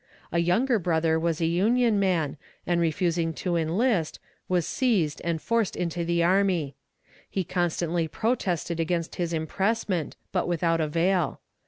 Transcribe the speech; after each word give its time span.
A 0.31 0.39
younger 0.39 0.79
brother 0.79 1.19
was 1.19 1.39
a 1.39 1.45
Union 1.45 1.99
man, 1.99 2.35
and 2.65 2.81
refusing 2.81 3.33
to 3.35 3.55
enlist, 3.55 4.19
was 4.49 4.65
seized 4.65 5.21
and 5.23 5.39
forced 5.39 5.75
into 5.75 6.03
the 6.03 6.23
army. 6.23 6.73
He 7.29 7.43
constantly 7.43 8.07
protested 8.07 8.79
against 8.79 9.17
his 9.17 9.31
impressment, 9.31 10.15
but 10.31 10.47
without 10.47 10.81
avail. 10.81 11.39